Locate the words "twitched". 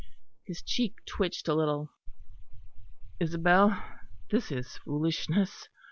1.05-1.47